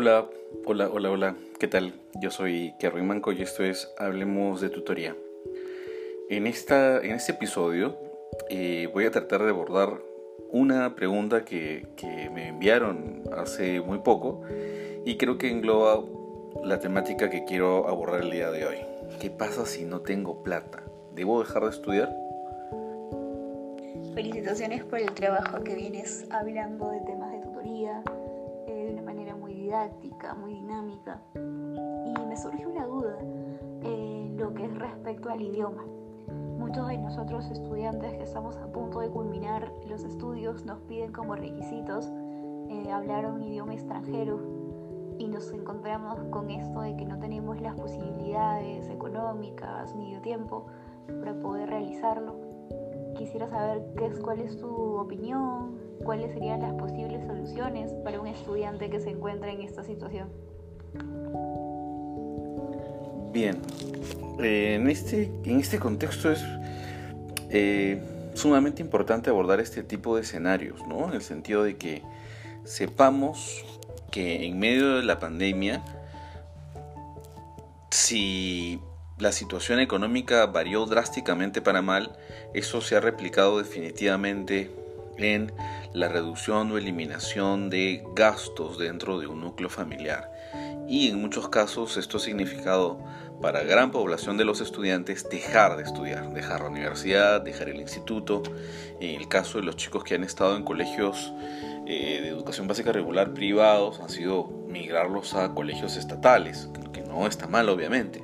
[0.00, 0.30] Hola,
[0.64, 1.92] hola, hola, hola, ¿qué tal?
[2.22, 5.16] Yo soy Kerry Manco y esto es Hablemos de Tutoría.
[6.30, 7.96] En, esta, en este episodio
[8.48, 10.00] eh, voy a tratar de abordar
[10.50, 14.42] una pregunta que, que me enviaron hace muy poco
[15.04, 16.04] y creo que engloba
[16.62, 18.78] la temática que quiero abordar el día de hoy.
[19.18, 20.84] ¿Qué pasa si no tengo plata?
[21.12, 22.16] ¿Debo dejar de estudiar?
[24.14, 28.04] Felicitaciones por el trabajo que vienes hablando de temas de tutoría
[29.68, 31.20] didáctica, muy dinámica.
[31.34, 33.18] Y me surge una duda
[33.82, 35.84] en lo que es respecto al idioma.
[36.58, 41.36] Muchos de nosotros estudiantes que estamos a punto de culminar los estudios nos piden como
[41.36, 42.10] requisitos
[42.70, 44.40] eh, hablar un idioma extranjero
[45.18, 50.64] y nos encontramos con esto de que no tenemos las posibilidades económicas ni de tiempo
[51.06, 52.37] para poder realizarlo
[53.18, 58.28] quisiera saber qué es, cuál es tu opinión, cuáles serían las posibles soluciones para un
[58.28, 60.28] estudiante que se encuentra en esta situación.
[63.32, 63.60] Bien,
[64.40, 66.42] eh, en, este, en este contexto es
[67.50, 68.00] eh,
[68.34, 71.08] sumamente importante abordar este tipo de escenarios, ¿no?
[71.08, 72.02] En el sentido de que
[72.64, 73.64] sepamos
[74.10, 75.84] que en medio de la pandemia,
[77.90, 78.80] si
[79.18, 82.16] la situación económica varió drásticamente para mal,
[82.54, 84.70] eso se ha replicado definitivamente
[85.16, 85.52] en
[85.92, 90.30] la reducción o eliminación de gastos dentro de un núcleo familiar.
[90.88, 92.98] Y en muchos casos esto ha significado
[93.42, 98.42] para gran población de los estudiantes dejar de estudiar, dejar la universidad, dejar el instituto.
[99.00, 101.32] En el caso de los chicos que han estado en colegios
[101.86, 107.48] eh, de educación básica regular privados, han sido migrarlos a colegios estatales, que no está
[107.48, 108.22] mal obviamente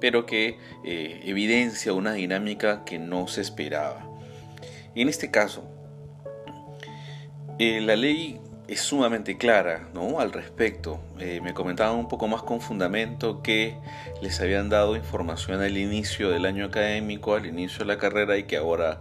[0.00, 4.08] pero que eh, evidencia una dinámica que no se esperaba.
[4.94, 5.64] En este caso,
[7.58, 10.20] eh, la ley es sumamente clara ¿no?
[10.20, 11.00] al respecto.
[11.18, 13.76] Eh, me comentaban un poco más con fundamento que
[14.22, 18.44] les habían dado información al inicio del año académico, al inicio de la carrera y
[18.44, 19.00] que ahora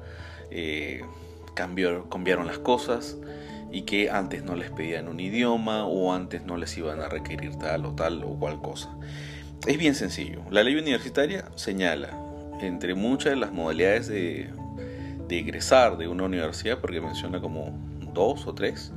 [1.54, 3.18] cambió, cambiaron las cosas
[3.72, 7.58] y que antes no les pedían un idioma o antes no les iban a requerir
[7.58, 8.96] tal o tal o cual cosa.
[9.68, 10.42] Es bien sencillo.
[10.52, 12.18] La ley universitaria señala,
[12.62, 14.50] entre muchas de las modalidades de,
[15.28, 17.78] de egresar de una universidad, porque menciona como
[18.14, 18.92] dos o tres,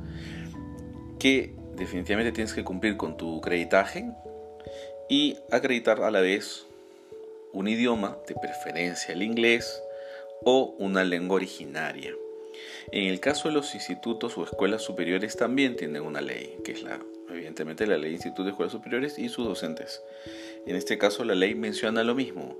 [1.17, 4.11] que definitivamente tienes que cumplir con tu acreditaje
[5.09, 6.65] y acreditar a la vez
[7.51, 9.81] un idioma, de preferencia el inglés,
[10.45, 12.13] o una lengua originaria.
[12.91, 16.83] En el caso de los institutos o escuelas superiores también tienen una ley, que es
[16.83, 16.99] la,
[17.33, 20.01] evidentemente la ley de institutos de escuelas superiores y sus docentes.
[20.65, 22.57] En este caso la ley menciona lo mismo.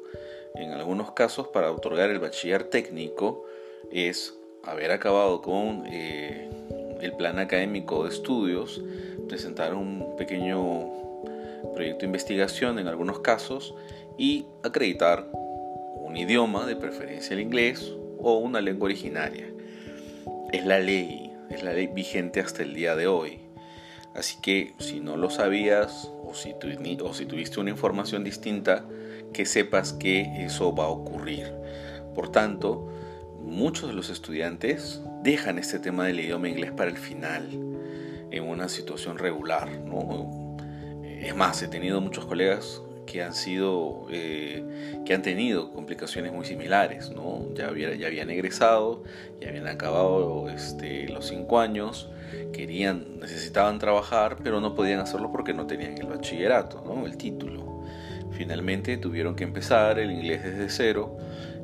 [0.56, 3.46] En algunos casos para otorgar el bachiller técnico
[3.91, 6.50] es haber acabado con eh,
[7.02, 8.81] el plan académico de estudios,
[9.28, 11.00] presentar un pequeño
[11.74, 13.74] proyecto de investigación en algunos casos
[14.18, 19.47] y acreditar un idioma, de preferencia el inglés o una lengua originaria.
[20.51, 23.40] Es la ley, es la ley vigente hasta el día de hoy.
[24.16, 28.86] Así que si no lo sabías o si, tuviste una información distinta,
[29.34, 31.53] que sepas que eso va a ocurrir.
[32.16, 32.88] Por tanto,
[33.42, 37.50] muchos de los estudiantes dejan este tema del idioma inglés para el final,
[38.31, 39.69] en una situación regular.
[41.06, 44.64] Es más, he tenido muchos colegas que han sido eh,
[45.06, 49.03] que han tenido complicaciones muy similares no ya, ya habían egresado
[49.42, 52.09] ya habían acabado este, los cinco años
[52.53, 57.84] querían necesitaban trabajar pero no podían hacerlo porque no tenían el bachillerato no el título.
[58.31, 61.18] Finalmente tuvieron que empezar el inglés desde cero.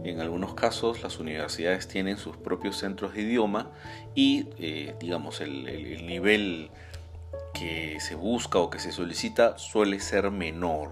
[0.04, 3.72] En algunos casos las universidades tienen sus propios centros de idioma
[4.14, 6.70] y eh, digamos el, el nivel
[7.58, 10.92] que se busca o que se solicita suele ser menor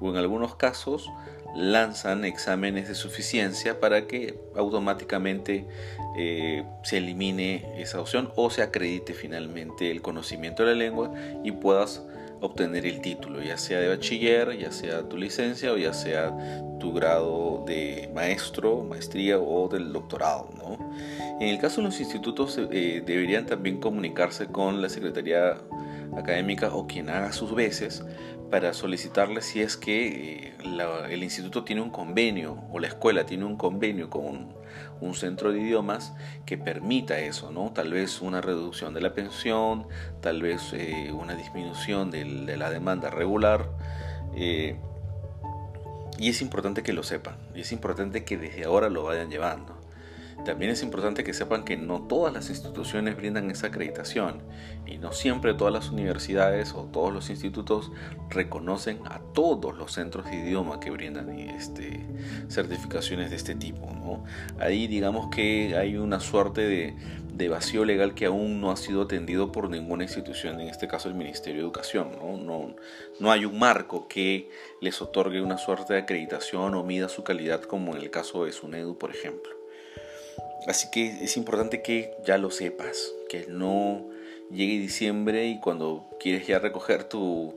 [0.00, 1.10] o en algunos casos
[1.54, 5.66] lanzan exámenes de suficiencia para que automáticamente
[6.16, 11.12] eh, se elimine esa opción o se acredite finalmente el conocimiento de la lengua
[11.44, 12.02] y puedas
[12.40, 16.36] obtener el título, ya sea de bachiller, ya sea tu licencia o ya sea
[16.78, 20.48] tu grado de maestro, maestría o del doctorado.
[21.40, 25.56] En el caso de los institutos eh, deberían también comunicarse con la Secretaría
[26.16, 28.04] académica o quien haga sus veces
[28.50, 30.54] para solicitarle si es que eh,
[31.10, 34.54] el instituto tiene un convenio o la escuela tiene un convenio con
[35.00, 36.14] un centro de idiomas
[36.46, 37.72] que permita eso, ¿no?
[37.72, 39.86] Tal vez una reducción de la pensión,
[40.20, 43.70] tal vez eh, una disminución de la demanda regular.
[44.36, 44.76] Eh,
[46.18, 49.83] y es importante que lo sepan, y es importante que desde ahora lo vayan llevando.
[50.44, 54.42] También es importante que sepan que no todas las instituciones brindan esa acreditación
[54.86, 57.90] y no siempre todas las universidades o todos los institutos
[58.28, 62.04] reconocen a todos los centros de idioma que brindan este,
[62.48, 63.88] certificaciones de este tipo.
[64.58, 66.94] Ahí digamos que hay una suerte de,
[67.32, 71.08] de, vacío legal que aún no ha sido atendido por ninguna institución, en este caso
[71.08, 72.10] el Ministerio de Educación.
[72.20, 72.36] ¿no?
[72.36, 72.76] No,
[73.18, 74.50] no hay un marco que
[74.80, 78.52] les otorgue una suerte de acreditación o mida su calidad como en el caso de
[78.52, 79.53] SUNEDU, por ejemplo.
[80.66, 84.04] Así que es importante que ya lo sepas, que no
[84.50, 87.54] llegue diciembre y cuando quieres ya recoger tu,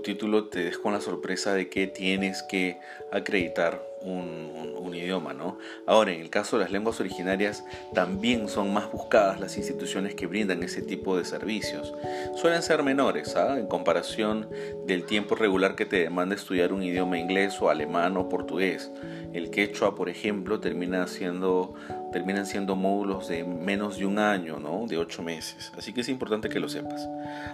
[0.00, 2.78] título te des con la sorpresa de que tienes que
[3.12, 5.58] acreditar un, un, idioma, ¿no?
[5.86, 7.64] Ahora, en el caso de las lenguas originarias,
[7.94, 11.92] también son más buscadas las instituciones que brindan ese tipo de servicios.
[12.36, 13.58] Suelen ser menores, ¿ah?
[13.58, 14.48] En comparación
[14.86, 18.90] del tiempo regular que te demanda estudiar un idioma inglés o alemán o portugués.
[19.32, 21.74] El quechua, por ejemplo, termina siendo,
[22.12, 24.86] terminan siendo módulos de menos de un año, ¿no?
[24.86, 25.72] De ocho meses.
[25.76, 27.06] Así que es importante que lo sepas.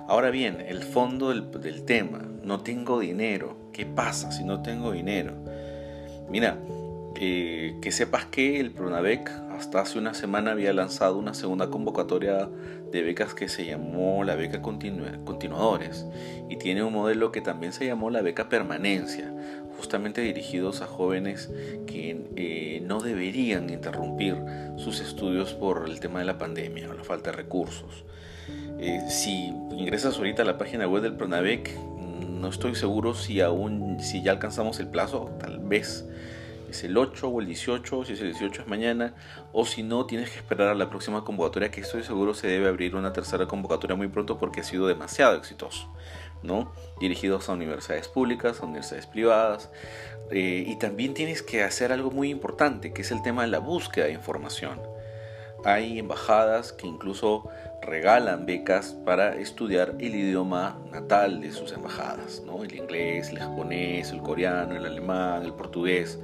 [0.07, 2.23] Ahora bien, el fondo del, tema.
[2.43, 3.57] No tengo dinero.
[3.73, 5.33] ¿Qué pasa si no tengo dinero?
[6.29, 6.59] Mira,
[7.15, 12.49] que sepas que el Pronavec hasta hace una semana había lanzado una segunda convocatoria
[12.91, 16.07] de becas que se llamó la beca continuadores
[16.49, 19.33] y tiene un modelo que también se llamó la beca permanencia,
[19.77, 21.51] justamente dirigidos a jóvenes
[21.87, 24.37] que eh, no deberían interrumpir
[24.77, 28.05] sus estudios por el tema de la pandemia o la falta de recursos.
[28.79, 31.71] Eh, si ingresas ahorita a la página web del Pronavec,
[32.45, 36.05] no estoy seguro si aún, si ya alcanzamos el plazo, tal vez
[36.69, 39.15] es el 8 o el 18, si es el 18 es mañana,
[39.55, 42.69] o si no, tienes que esperar a la próxima convocatoria, que estoy seguro se debe
[42.69, 45.91] abrir una tercera convocatoria muy pronto porque ha sido demasiado exitoso,
[46.43, 46.71] ¿no?
[47.01, 49.71] Dirigidos a universidades públicas, a universidades privadas,
[50.31, 53.59] eh, y también tienes que hacer algo muy importante, que es el tema de la
[53.59, 54.83] búsqueda de información.
[55.65, 57.49] Hay embajadas que incluso
[57.85, 62.65] regalan becas para estudiar el idioma natal de sus embajadas, ¿no?
[62.65, 66.19] el inglés, el japonés, el coreano, el alemán, el portugués.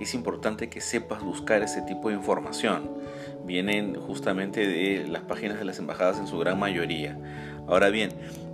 [0.00, 2.90] Es importante que sepas buscar ese tipo de información.
[3.44, 7.16] Vienen justamente de las páginas de las embajadas en su gran mayoría.
[7.66, 8.10] Ahora bien,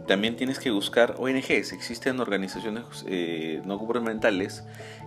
[0.07, 4.65] también tienes que buscar ONGs, existen organizaciones eh, no gubernamentales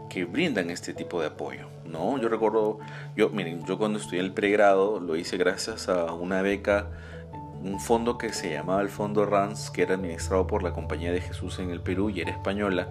[0.10, 2.20] que brindan este tipo de apoyo, ¿no?
[2.20, 2.80] Yo recuerdo,
[3.16, 6.88] yo, miren, yo cuando estudié el pregrado lo hice gracias a una beca
[7.64, 11.22] un fondo que se llamaba el Fondo RANS, que era administrado por la Compañía de
[11.22, 12.90] Jesús en el Perú y era española,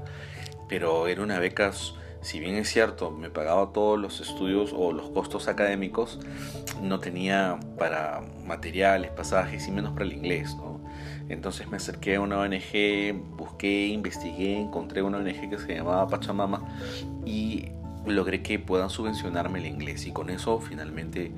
[0.69, 1.73] pero era una beca,
[2.21, 6.21] si bien es cierto, me pagaba todos los estudios o los costos académicos,
[6.81, 10.57] no tenía para materiales, pasajes y menos para el inglés.
[11.29, 16.63] Entonces me acerqué a una ONG, busqué, investigué, encontré una ONG que se llamaba Pachamama
[17.25, 17.67] y
[18.07, 21.33] logré que puedan subvencionarme el inglés y con eso finalmente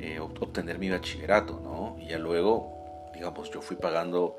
[0.00, 1.96] eh, obtener mi bachillerato, ¿no?
[2.00, 2.74] Y ya luego
[3.14, 4.36] digamos, yo fui pagando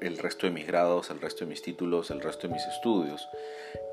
[0.00, 3.28] el resto de mis grados, el resto de mis títulos, el resto de mis estudios.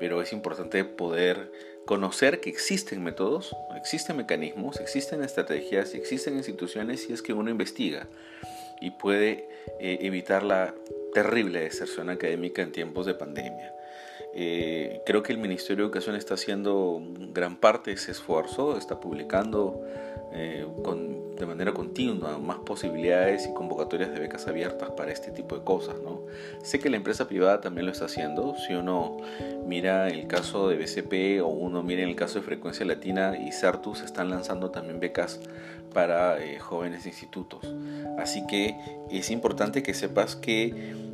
[0.00, 1.52] Pero es importante poder
[1.84, 8.08] conocer que existen métodos, existen mecanismos, existen estrategias, existen instituciones si es que uno investiga
[8.80, 9.48] y puede
[9.78, 10.74] eh, evitar la
[11.12, 13.72] terrible deserción académica en tiempos de pandemia.
[14.36, 17.00] Eh, creo que el Ministerio de Educación está haciendo
[17.32, 19.80] gran parte de ese esfuerzo, está publicando
[20.32, 25.56] eh, con, de manera continua más posibilidades y convocatorias de becas abiertas para este tipo
[25.56, 25.94] de cosas.
[26.02, 26.22] ¿no?
[26.64, 28.56] Sé que la empresa privada también lo está haciendo.
[28.66, 29.18] Si uno
[29.64, 34.02] mira el caso de BCP o uno mira el caso de Frecuencia Latina y Certus
[34.02, 35.40] están lanzando también becas
[35.92, 37.72] para eh, jóvenes institutos.
[38.18, 38.76] Así que
[39.12, 41.13] es importante que sepas que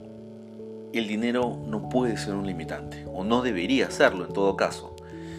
[0.93, 4.97] el dinero no puede ser un limitante o no debería serlo en todo caso.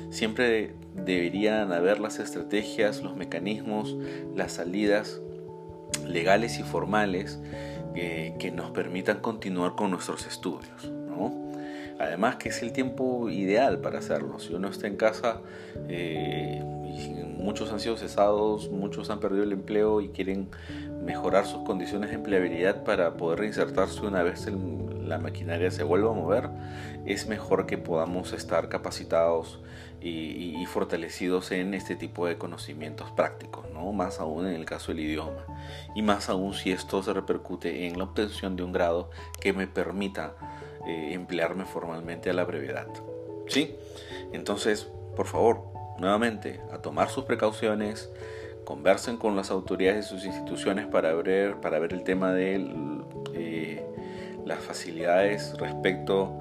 [0.10, 3.96] Siempre deberían haber las estrategias, los mecanismos,
[4.36, 5.22] las salidas
[6.06, 7.40] legales y formales
[7.94, 10.92] que nos permitan continuar con nuestros estudios.
[12.02, 14.40] Además que es el tiempo ideal para hacerlo.
[14.40, 15.42] Si uno está en casa,
[15.88, 16.60] eh,
[17.38, 20.50] muchos han sido cesados, muchos han perdido el empleo y quieren
[21.04, 24.48] mejorar sus condiciones de empleabilidad para poder reinsertarse una vez
[25.12, 26.50] la maquinaria se vuelva a mover,
[27.06, 29.60] es mejor que podamos estar capacitados
[30.02, 33.92] y, fortalecidos en este tipo de conocimientos prácticos, ¿no?
[33.92, 35.46] más aún en el caso del idioma,
[35.94, 39.68] y más aún si esto se repercute en la obtención de un grado que me
[39.68, 40.34] permita
[40.88, 42.88] eh, emplearme formalmente a la brevedad.
[43.48, 43.76] ¿Sí?
[44.32, 45.66] Entonces, por favor,
[46.00, 48.10] nuevamente, a tomar sus precauciones,
[48.64, 52.56] conversen con las autoridades de sus instituciones para ver, para ver el tema de
[54.52, 56.38] las facilidades respecto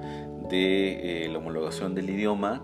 [0.49, 2.63] de eh, la homologación del idioma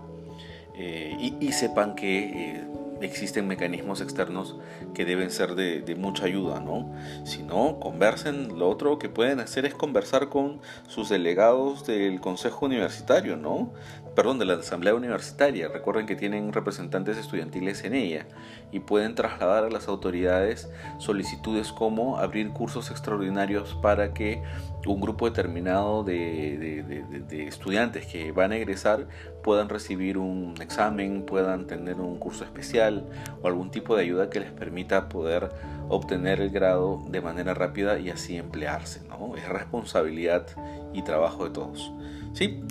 [0.74, 2.64] eh, y, sepan que
[3.00, 4.56] existen mecanismos externos
[4.94, 6.92] que deben ser de, de, mucha ayuda, ¿no?
[7.24, 12.66] Si no, conversen, lo otro que pueden hacer es conversar con sus delegados del Consejo
[12.66, 13.72] Universitario, ¿no?
[14.18, 15.68] Perdón, de la Asamblea Universitaria.
[15.68, 18.26] Recuerden que tienen representantes estudiantiles en ella
[18.72, 24.42] y pueden trasladar a las autoridades solicitudes como abrir cursos extraordinarios para que
[24.84, 29.06] un grupo determinado de, estudiantes que van a egresar
[29.44, 33.06] puedan recibir un examen, puedan tener un curso especial
[33.40, 35.48] o algún tipo de ayuda que les permita poder
[35.88, 39.00] obtener el grado de manera rápida y así emplearse.
[39.08, 39.36] ¿no?
[39.36, 40.44] Es responsabilidad
[40.92, 41.92] y trabajo de todos.
[42.32, 42.64] Sí,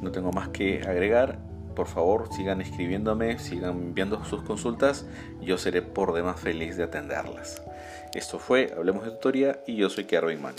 [0.00, 1.38] no tengo más que agregar.
[1.74, 5.06] Por favor, sigan escribiéndome, sigan enviando sus consultas.
[5.40, 7.62] Yo seré por demás feliz de atenderlas.
[8.14, 10.54] Esto fue Hablemos de Tutoría y yo soy Kervin Mann.